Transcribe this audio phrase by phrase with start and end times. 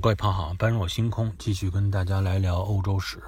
[0.00, 3.22] 各位朋友好，般若星空继续跟大家来聊欧洲史。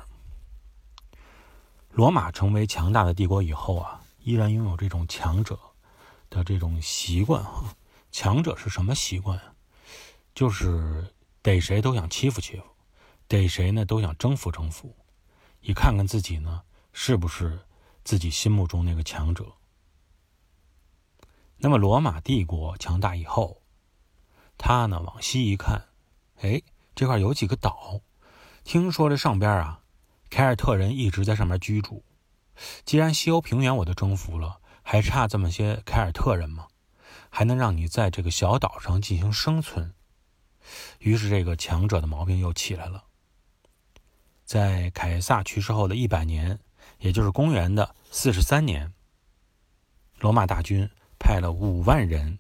[1.91, 5.61] 罗马成为强大的帝国以后啊，依然拥有这种强者
[6.31, 7.77] 的这种习惯哈。
[8.11, 9.39] 强者是什么习惯？
[10.35, 12.65] 就是逮谁都想欺负欺负，
[13.29, 14.97] 逮谁呢都想征服征服，
[15.61, 16.63] 以看看自己呢
[16.95, 17.61] 是不是
[18.05, 19.45] 自己心目中那个强者。
[21.59, 23.61] 那么罗马帝国强大以后，
[24.57, 25.89] 他呢往西一看。
[26.41, 26.61] 哎，
[26.95, 28.01] 这块有几个岛，
[28.65, 29.81] 听说这上边啊，
[30.31, 32.05] 凯尔特人一直在上面居住。
[32.85, 36.67] 既然西欧平原我都征服了，还差这么些凯尔特人吗？
[37.31, 39.93] 还能让你在这个小岛上进行生存？
[40.99, 43.05] 于是这个强者的毛病又起来了。
[44.45, 46.61] 在凯撒去世后的一百年，
[46.99, 48.93] 也就是公元的四十三年，
[50.21, 50.89] 罗马大军
[51.19, 52.39] 派了五万人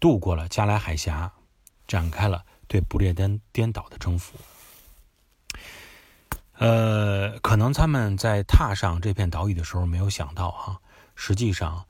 [0.00, 1.32] 渡过了加莱海峡，
[1.86, 2.44] 展开了。
[2.70, 4.38] 对不列颠颠岛的征服，
[6.52, 10.80] 呃，可能他们在踏上这片岛屿的时候没有想到哈，
[11.16, 11.86] 实际上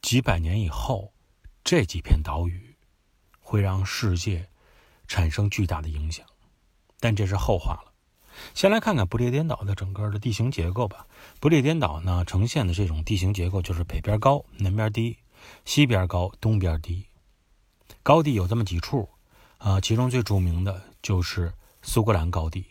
[0.00, 1.12] 几百年以后，
[1.64, 2.76] 这几片岛屿
[3.40, 4.48] 会让世界
[5.08, 6.24] 产生巨大的影响，
[7.00, 7.92] 但这是后话了。
[8.54, 11.08] 先来看看不列颠岛的整个的地形结构吧。
[11.40, 15.18] 不列颠岛呢，呈现的这种地形结构就是北边高，南边低，
[15.64, 17.08] 西边高，东边低，
[18.04, 19.08] 高地有这么几处。
[19.60, 22.64] 啊，其中最著名的就是苏格兰高地。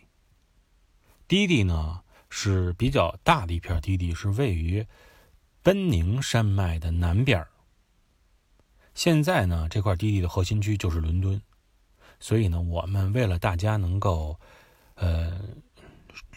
[1.28, 2.02] 低地呢
[2.32, 4.88] 是比较大的一片低地，是位于
[5.62, 7.46] 奔宁山脉的南边
[8.96, 11.40] 现在呢，这块低地的核心区就是伦敦，
[12.20, 14.40] 所以呢，我们为了大家能够
[14.96, 15.40] 呃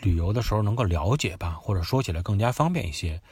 [0.03, 3.23] 旅游的时候能够了解吧，或者说起来更加方便一些，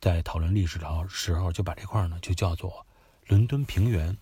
[0.00, 2.86] 在讨论历史的时候，就把这块呢就叫做
[3.26, 4.16] 伦敦平原。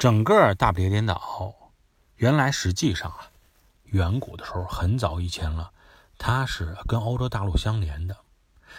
[0.00, 1.54] 整个大不列颠岛，
[2.16, 3.30] 原来实际上啊，
[3.84, 5.72] 远古的时候很早以前了，
[6.16, 8.16] 它是跟欧洲大陆相连的，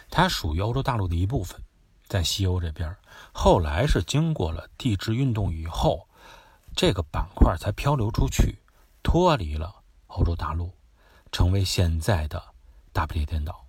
[0.10, 1.62] 它属于欧洲大陆的一部分，
[2.08, 2.98] 在西欧这边。
[3.32, 6.08] 后来是经过了地质运动以后，
[6.76, 8.58] 这个板块才漂流出去，
[9.04, 10.74] 脱离了欧洲大陆，
[11.32, 12.44] 成为现在的
[12.92, 13.68] 大不列颠岛。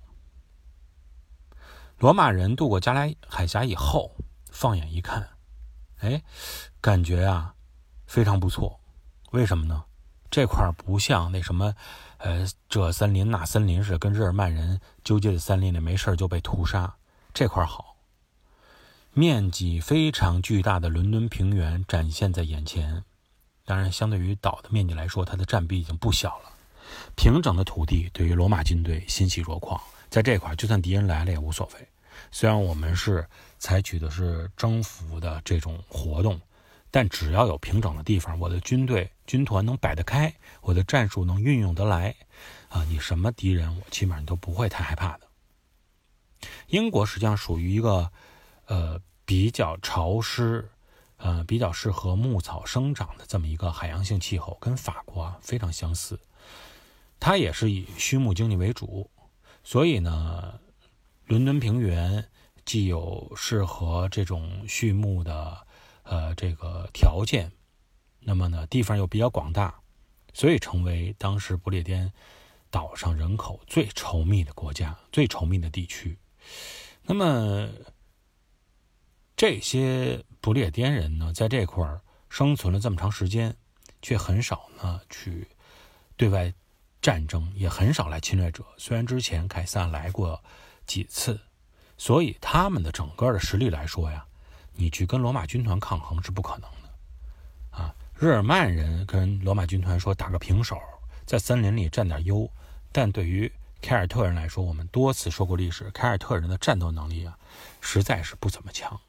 [1.98, 4.16] 罗马人渡过加莱海峡以后，
[4.50, 5.28] 放眼一看。
[5.98, 6.21] 哎，
[6.82, 7.54] 感觉啊
[8.06, 8.78] 非常不错，
[9.31, 9.84] 为什么呢？
[10.32, 11.75] 这块不像那什么，
[12.19, 16.92] 呃，这森林那森林似的，跟日耳曼人纠结的森林里没事就被屠杀。
[17.32, 17.97] 这块好，
[19.12, 23.04] 面积非常巨大的伦敦平原展现在眼前。
[23.65, 26.50] 当然，相对于岛的面积来说，它的占比已经不小了。
[27.15, 31.88] 平整的土地对于罗马军队欣喜若狂，在这块就算敌人来了也无所谓。
[32.31, 33.26] 虽然我们是
[33.59, 36.41] 采取的是征服的这种活动，
[36.92, 42.14] 但只要有平整的地方，我的军队军团能摆得开，我的战术能运用得来，
[42.69, 45.26] 啊，你什么敌人我基本上都不会太害怕的。
[46.69, 48.12] 英国实际上属于一个
[48.66, 50.70] 呃比较潮湿，
[51.16, 56.20] 呃比较适合牧草生长的这么一个海洋性气候，跟法国啊非常相似。
[57.19, 59.10] 它也是以畜牧经济为主，
[59.64, 60.60] 所以呢。
[61.26, 62.28] 伦敦平原
[62.66, 65.56] 既有适合这种畜牧的，
[66.03, 67.51] 呃，这个条件，
[68.21, 69.75] 那么呢，地方又比较广大，
[70.33, 72.13] 所以成为当时不列颠
[72.71, 76.19] 岛上人口最稠密的国家、最稠密的地区。
[77.03, 77.69] 那么
[79.37, 83.57] 这些不列颠人呢，在这块儿生存了这么长时间，
[84.01, 85.49] 却很少呢去
[86.17, 86.53] 对外
[87.01, 88.65] 战争，也很少来侵略者。
[88.77, 90.43] 虽然之前凯撒来过。
[90.84, 91.41] 几次，
[91.97, 94.27] 所以他们的整个的实力来说呀，
[94.75, 100.78] 你去跟罗马军团抗衡是不可能的，啊，日耳曼人跟罗马军团说打个平手，
[101.25, 102.50] 在森林里占点优，
[102.91, 103.50] 但对于
[103.81, 107.38] 凯尔特人来说，我们多次说过历史，凯尔特人的战斗能力啊，
[107.81, 109.00] 实在是不怎么强。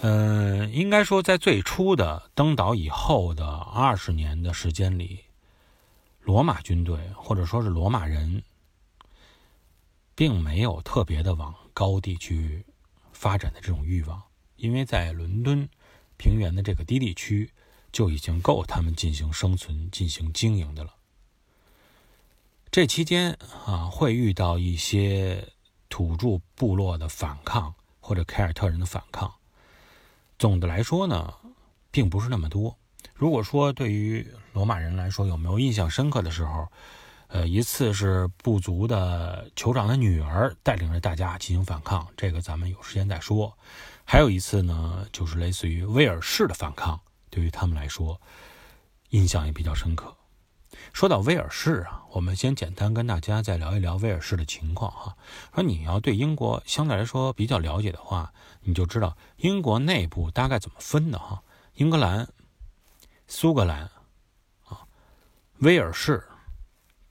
[0.00, 5.24] 嗯，应该说在最初的登岛以后的二十年的时间里，
[6.20, 8.42] 罗马军队或者说是罗马人。
[10.16, 12.64] 并没有特别的往高地去
[13.12, 14.22] 发展的这种欲望，
[14.56, 15.68] 因为在伦敦
[16.16, 17.50] 平原的这个低地区
[17.92, 20.94] 就已经够他们进行生存、进行经营的了。
[22.70, 23.36] 这期间
[23.66, 25.52] 啊，会遇到一些
[25.88, 29.34] 土著部落的反抗或者凯尔特人的反抗。
[30.38, 31.34] 总的来说呢，
[31.90, 32.76] 并不是那么多。
[33.14, 36.68] 如果说对于罗马人来说，有没有印象深刻的时候？
[37.28, 43.56] 呃，一次是部族的酋长的女儿带领着大家进行反抗，这个咱们有时间再说。
[44.04, 47.00] 还有一次呢，就是类似于威尔士的反抗，
[47.30, 48.20] 对于他们来说
[49.10, 50.14] 印象也比较深刻。
[50.92, 55.16] 说到威尔士啊，我们先简单跟大家再聊一聊威尔士的情况哈。
[55.54, 61.42] 说你要对英国相对来说比较了解的话，你就知道英国内部大概怎么分的哈。
[61.74, 62.28] 英格兰、
[63.26, 63.90] 苏格兰
[64.66, 64.86] 啊、
[65.58, 66.22] 威尔士、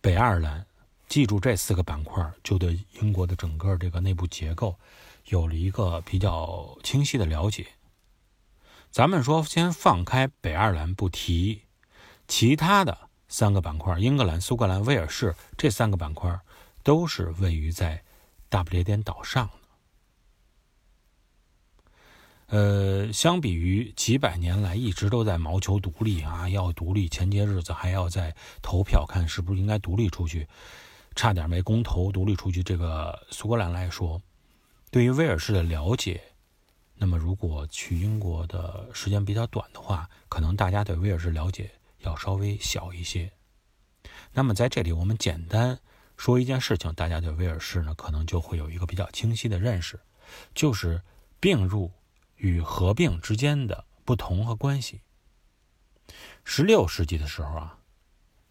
[0.03, 0.65] 北爱尔兰，
[1.07, 4.75] 记住这四个板块，就对英国的整个这个内部结构
[5.27, 7.65] 有了一个比较清晰的了解。
[8.91, 11.61] 咱们说先放开北爱尔兰不提，
[12.27, 12.97] 其他的。
[13.29, 16.37] 三个板块：英格兰、苏格兰、威尔士，这三个板块
[16.83, 18.03] 都是位于在
[18.49, 19.53] 大不列颠岛上的。
[22.53, 30.47] 呃，相比于几百年来一直都在谋求独立啊，要独立，前些日子还要在投票看是不是应该独立出去，
[31.15, 32.61] 差点没公投独立出去。
[32.61, 34.21] 这个苏格兰来说，
[34.91, 36.21] 对于威尔士的了解，
[36.93, 41.71] 那么如果去英国的时间比较短的话，可能大家对威尔士了解。
[42.01, 43.31] 要稍微小一些。
[44.33, 45.79] 那么在这里，我们简单
[46.17, 49.99] 说一件事情，大家对威尔士呢可能就会有一个比较清晰的认识，
[50.53, 51.01] 就是
[51.39, 51.89] 并入
[52.37, 55.01] 与合并之间的不同和关系。
[56.43, 57.77] 十六世纪的时候啊，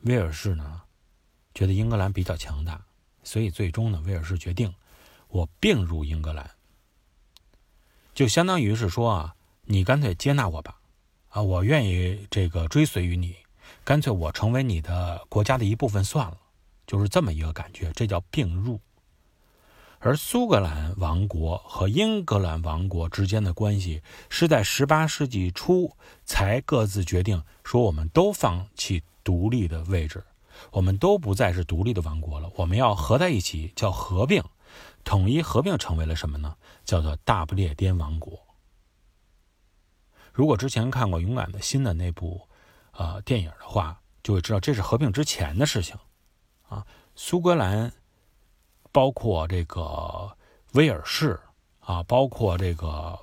[0.00, 0.82] 威尔士呢
[1.54, 2.84] 觉得英格兰比较强大，
[3.22, 4.74] 所以最终呢，威尔士决定
[5.28, 6.50] 我并入英格兰，
[8.14, 10.78] 就相当于是说啊，你干脆接纳我吧。
[11.28, 13.36] 啊，我愿意这个追随于你，
[13.84, 16.38] 干脆我成为你的国家的一部分算了，
[16.86, 18.78] 就是这么一个感觉，这叫并入。
[20.04, 30.24] 而苏格兰王国和英格兰王国之间的关系是在十八世纪初才各自决定说，我们都放弃独立的位置，
[30.72, 34.42] 我们都不再是独立的王国了，我们要合在一起，叫合并，
[35.04, 36.56] 统一合并成为了什么呢？
[36.84, 38.36] 叫做大不列颠王国。
[40.32, 42.48] 如果之前看过《勇敢的心》的那部，
[42.90, 45.94] 呃，电影的话，就会知道这是合并之前的事情，
[46.68, 46.84] 啊，
[47.14, 47.92] 苏格兰，
[48.92, 50.30] 包括这个
[50.74, 51.40] 威尔士，
[51.80, 53.18] 啊，包括这个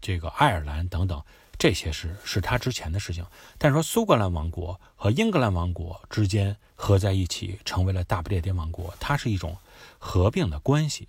[0.00, 1.22] 这个爱尔兰等等，
[1.56, 3.24] 这些是是他之前的事情。
[3.56, 9.56] 但是说苏格兰王国和英格兰王国之间合在一起，成为了大不列颠王国，它是一种
[9.98, 11.08] 合并的关系。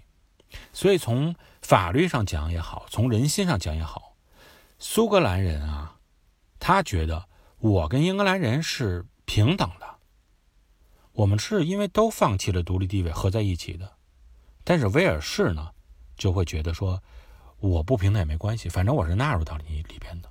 [0.71, 4.15] 所以从法律上讲也好，从人心上讲也好。
[4.79, 5.95] 苏格兰人啊，
[6.59, 7.27] 他觉得
[7.57, 9.96] 我跟英格兰人是平等的，
[11.17, 13.91] 我们是因为都放弃了独立地位合在一起的。
[14.63, 15.71] 但是威尔士呢，
[16.15, 17.01] 就会觉得说
[17.59, 20.29] 我不平等也没关系，反正我是纳入到你里边的。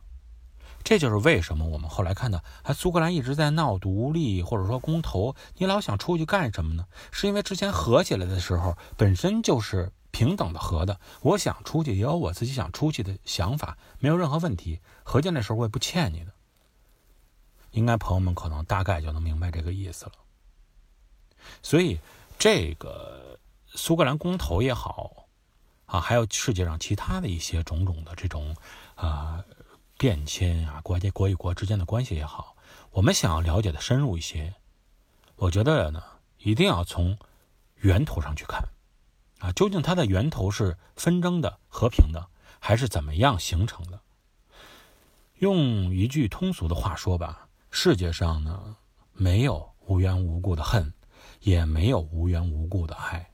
[0.84, 6.86] 这就是为什么我们后来看到，啊，苏格兰一直在闹独立或者说公投，你老想出去干什么呢？
[7.10, 9.92] 是因为之前合起来的时候本身就是。
[10.12, 14.80] 平等的合的，我想出去也有我自己想出去的想法，没有任何问题。
[15.02, 16.32] 合建那时候我也不欠你的，
[17.72, 20.12] 应该朋友们可能大概就能明白这个意思了。
[21.62, 21.98] 所以
[22.38, 23.38] 这个
[23.68, 25.26] 苏格兰公投也好
[25.86, 28.56] 啊，还有世界上其他的一些种种的这种
[28.94, 29.44] 啊
[29.98, 32.56] 变迁啊，国家国与国之间的关系也好，
[32.90, 34.54] 我们想要了解的深入一些，
[35.36, 36.02] 我觉得呢，
[36.38, 37.16] 一定要从
[37.76, 38.62] 源头上去看。
[39.38, 42.26] 啊，究竟它的源头是纷争的、和平的，
[42.58, 44.00] 还是怎么样形成的？
[45.34, 48.76] 用一句通俗的话说吧，世界上呢，
[49.12, 50.90] 没有无缘无故的恨，
[51.46, 53.30] 也没有无缘无故的爱。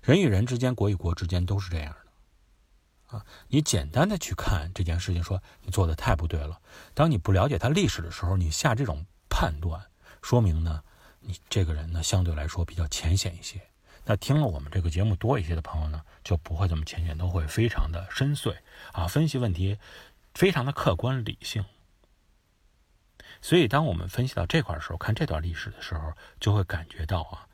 [0.00, 3.18] 人与人之间、国与国之间都是这样的。
[3.18, 6.60] 啊，你简单的去看这件事情，说你做的太不对了。
[6.94, 9.84] 当你不了解它历史的时候，你下这种判断，
[10.22, 10.84] 说明呢，
[11.18, 13.60] 你这个人呢，相对来说比较浅显一些。
[14.04, 18.56] 那听了我们这个节目多一些的朋友呢，就不会这么浅显，都会非常的深邃
[18.92, 19.78] 啊，分析问题
[20.32, 21.64] 非常的客观理性。
[23.42, 27.46] 所以，当我们分析到这块的时候，看这段历史的时候，就会感觉到啊，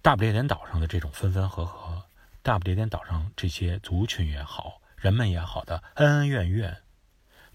[0.00, 2.04] 大不列颠岛上的这种分分合合，
[2.42, 6.82] 大不列颠岛上这些族群也好，人们也好的恩恩怨怨，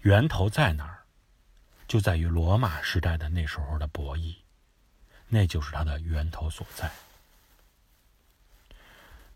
[0.00, 0.98] 源头在哪儿？
[1.88, 4.36] 就在于罗马时代的那时候的博弈，
[5.28, 6.90] 那就是它的源头所在。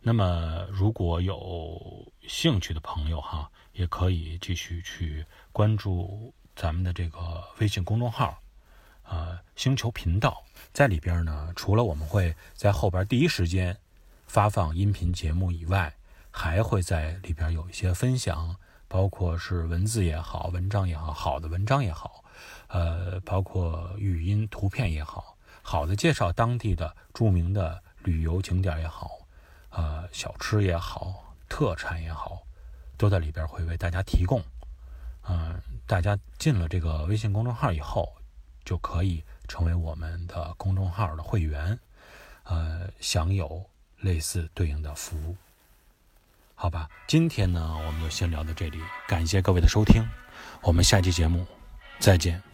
[0.00, 8.36] 那么，如果有兴趣的朋友哈，也可以继续去关注咱们的这个微信公众号，
[9.04, 13.78] 呃，星球频道，在里边呢，除了我们会在后边第一时间
[14.26, 15.94] 发放音频节目以外，
[16.32, 18.56] 还会在里边有一些分享，
[18.88, 22.24] 包括是文字也好，文章也好，好的文章也好，
[22.66, 29.12] 呃，包括语音、图片也好，好的介绍当地的著名的旅游景点也好。
[29.70, 32.42] 呃，小吃也好，特产也好，
[32.96, 34.42] 都在里边会为大家提供。
[35.30, 38.12] 嗯，大家进了这个微信公众号以后，
[38.62, 41.78] 就可以成为我们的公众号的会员，
[42.44, 43.64] 呃，享有
[44.00, 45.34] 类似对应的服务。
[46.54, 48.78] 好吧，今天呢，我们就先聊到这里，
[49.08, 50.02] 感谢各位的收听，
[50.60, 51.46] 我们下期节目
[51.98, 52.47] 再见。